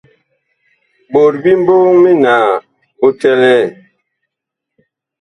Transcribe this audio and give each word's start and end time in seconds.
Ɓot 1.11 1.33
bi 1.43 1.51
mbɔŋ 1.61 1.85
minaa 2.03 2.47
bu 2.99 3.07
bi 3.11 3.17
tɛlɛɛ. 3.19 3.63